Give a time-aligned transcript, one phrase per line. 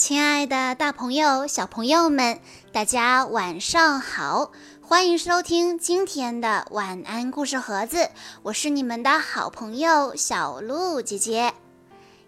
[0.00, 2.40] 亲爱的，大朋友、小朋友们，
[2.72, 4.50] 大家晚上好！
[4.80, 8.08] 欢迎收听今天的晚安故事盒子，
[8.44, 11.52] 我是你们的好朋友小鹿姐姐。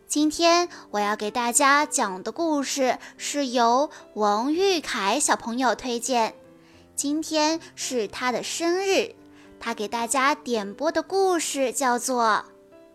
[0.06, 6.34] 今天我要给大家讲的故事是由王玉凯小朋友推荐，
[6.94, 9.14] 今天是他的生日，
[9.58, 12.44] 他给大家点播的故事叫做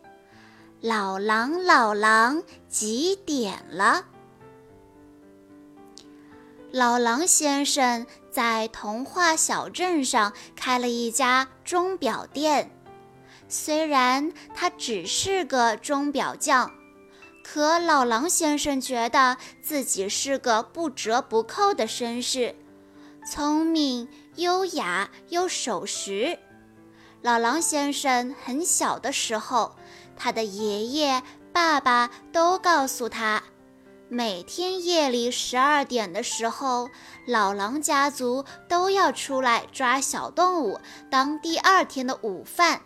[0.81, 4.05] 《老狼老狼几点了》。
[6.71, 12.69] 老狼先生在童话小镇上开了一家钟表店。
[13.47, 16.69] 虽然他只是个钟表匠，
[17.41, 22.53] 可老狼先生觉得自己是个不折不扣的绅士，
[23.31, 26.37] 聪明、优雅又守时。
[27.21, 29.77] 老狼先生很小的时候，
[30.17, 31.23] 他的爷爷、
[31.53, 33.41] 爸爸都告诉他。
[34.09, 36.89] 每天夜里十二点的时候，
[37.25, 42.81] 老狼家族都要出来抓小动物当第二天的午饭。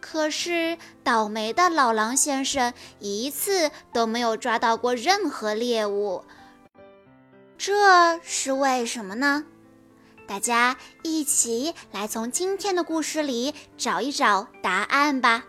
[0.00, 6.24] 可是倒霉的老狼先生一次都没有抓到过任何猎物，
[7.56, 9.44] 这是为什么呢？
[10.26, 15.44] 大家一起来从今天的故事里找一找答案吧。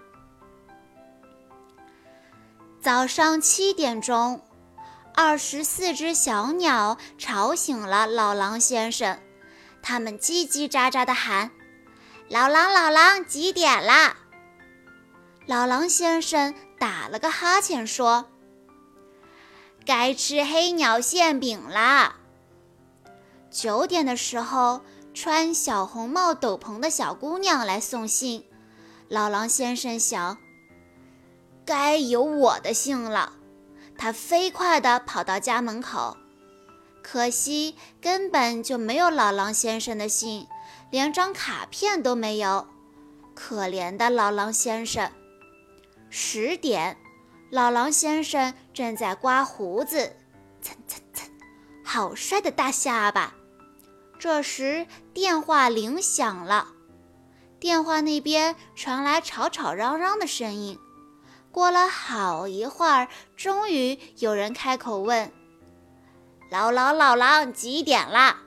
[2.79, 4.41] 早上七点钟。
[5.13, 9.19] 二十四只小鸟吵醒了老狼先生，
[9.81, 11.51] 它们叽叽喳喳地喊
[12.29, 14.15] ：“老狼，老狼，几点啦？”
[15.45, 18.29] 老狼先生打了个哈欠说
[19.85, 22.15] ：“该吃黑鸟馅饼啦。”
[23.51, 24.81] 九点的时候，
[25.13, 28.45] 穿小红帽斗篷的小姑娘来送信，
[29.09, 30.37] 老狼先生想
[31.65, 33.33] ：“该有我的信了。”
[34.03, 36.17] 他飞快地跑到家门口，
[37.03, 40.47] 可惜根本就没有老狼先生的信，
[40.89, 42.67] 连张卡片都没有。
[43.35, 45.11] 可怜的老狼先生！
[46.09, 46.97] 十点，
[47.51, 50.15] 老狼先生正在刮胡子，
[50.63, 51.29] 蹭蹭蹭，
[51.83, 53.35] 好帅的大下巴。
[54.17, 56.69] 这时电话铃响了，
[57.59, 60.79] 电话那边传来吵吵嚷嚷的声音。
[61.51, 65.31] 过了好一会儿，终于有人开口问
[66.49, 68.43] ：“老狼，老狼，几点啦？”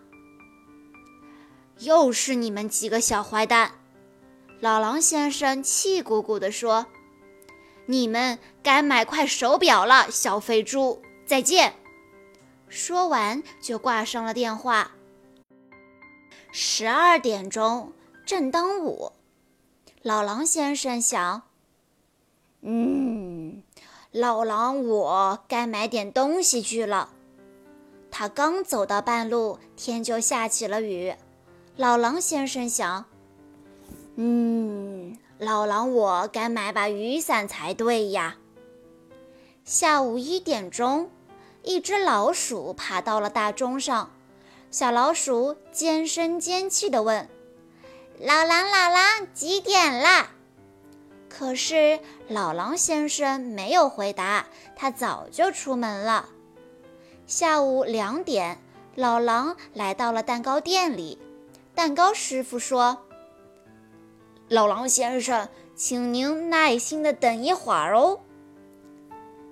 [1.81, 3.73] 又是你们几个小坏蛋！
[4.61, 6.87] 老狼先生气鼓鼓地说
[7.87, 11.03] ：“你们该买块手表了，小肥猪！
[11.27, 11.75] 再见。”
[12.71, 14.93] 说完就挂上了电话。
[16.51, 17.93] 十二点钟，
[18.25, 19.13] 正当午，
[20.03, 21.43] 老狼先生想。
[22.63, 22.94] 嗯，
[24.17, 27.09] 老狼，我该买点东西去了。
[28.13, 31.17] 他刚走到半路，天就下起了雨。
[31.77, 33.07] 老狼先生想：
[34.15, 38.37] 嗯，老狼，我该买把雨伞才对呀。
[39.65, 41.11] 下午一点钟，
[41.65, 44.13] 一只老鼠爬到了大钟上。
[44.71, 47.29] 小老鼠尖声尖气地问
[48.21, 50.29] ：“老狼，老狼，几点啦？”
[51.37, 54.47] 可是老狼先生没有回答，
[54.77, 56.29] 他早就出门了。
[57.27, 58.59] 下午两点，
[58.95, 61.19] 老狼来到了蛋糕店里。
[61.75, 62.99] 蛋糕师傅说
[64.49, 68.21] ：“老狼先生，请您耐心的等一会儿哦。”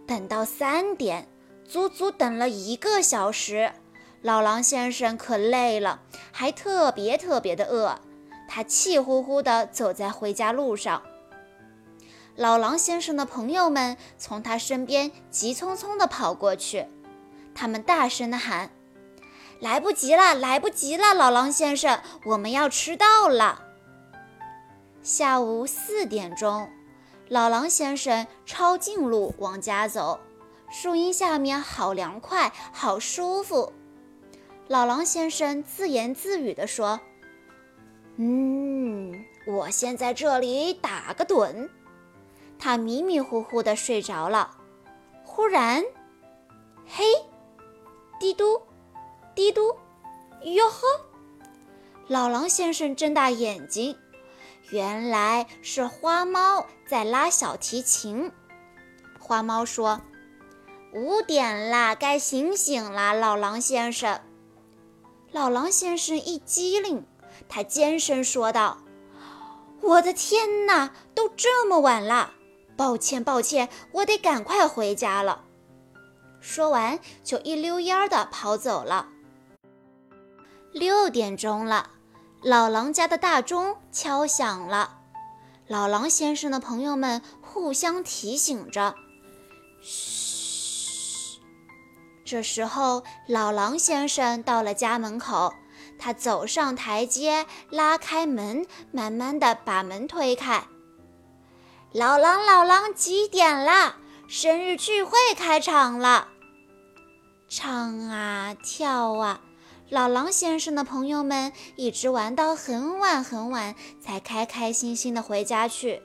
[0.06, 1.26] 等到三点，
[1.64, 3.72] 足足等了一个小时。
[4.20, 7.98] 老狼先生可累了，还特别特别的饿，
[8.48, 11.02] 他气呼呼地走在回家路上。
[12.34, 16.86] 老狼先生的朋友们从他身边急匆匆地跑过去，
[17.54, 18.70] 他们大声地喊
[19.60, 21.12] ：“来不及了，来不及了！
[21.12, 23.62] 老狼先生，我们要迟到了。”
[25.02, 26.70] 下午四点钟，
[27.28, 30.18] 老狼先生抄近路往家走，
[30.70, 33.74] 树荫下面好凉快，好舒服。
[34.68, 36.98] 老狼先生自言自语地说
[38.16, 41.68] ：“嗯，我先在这里打个盹。”
[42.64, 44.56] 他迷迷糊糊地睡着了，
[45.24, 45.82] 忽然，
[46.86, 47.04] 嘿，
[48.20, 48.62] 滴嘟，
[49.34, 49.74] 滴嘟，
[50.44, 50.86] 哟呵！
[52.06, 53.98] 老狼先生睁大眼睛，
[54.70, 58.30] 原来是花猫在拉小提琴。
[59.18, 60.00] 花猫说
[60.94, 64.20] ：“五点啦，该醒醒啦，老狼先生。”
[65.32, 67.04] 老狼先生一激灵，
[67.48, 68.78] 他尖声说道
[69.82, 72.34] ：“我的天哪，都这么晚了！”
[72.76, 75.44] 抱歉，抱歉，我得赶快回家了。
[76.40, 79.08] 说完就一溜烟儿的跑走了。
[80.72, 81.90] 六点钟了，
[82.42, 84.98] 老狼家的大钟敲响了。
[85.68, 88.94] 老狼先生的朋友们互相提醒着
[89.80, 91.40] ：“嘘。”
[92.24, 95.52] 这时候，老狼先生到了家门口，
[95.98, 100.64] 他走上台阶，拉开门，慢慢的把门推开。
[101.94, 103.96] 老狼，老狼，几点了？
[104.26, 106.28] 生日聚会开场了。
[107.50, 109.42] 唱啊，跳啊。
[109.90, 116.02] 老狼先生的朋友们一直玩到很晚很晚，才开开心心的回家去。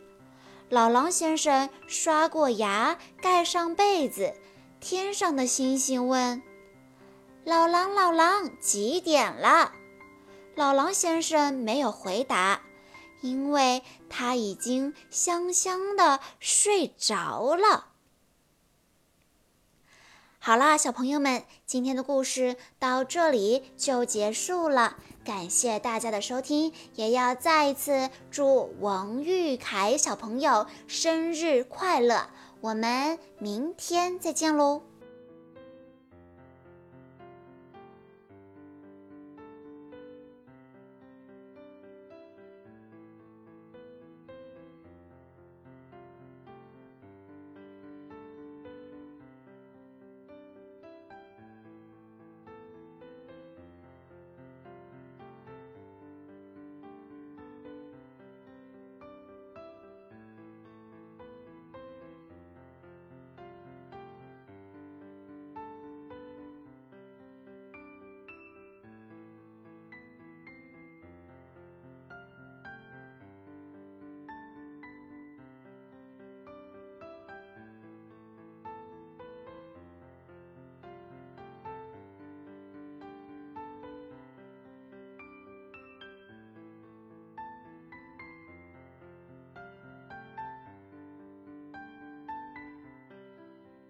[0.67, 4.33] 老狼先生刷过牙，盖上被子。
[4.81, 6.43] 天上的星星问
[7.45, 9.71] ：“老狼，老狼，几点了？”
[10.53, 12.59] 老狼先生没有回答，
[13.21, 17.87] 因为他已经香香的睡着了。
[20.39, 24.95] 好啦，小朋友们，今天的故事到这里就结束了。
[25.25, 32.29] 感谢大家的收听，也要再一次祝王玉凯小朋友生日快乐。
[32.61, 34.83] 我们明天再见喽。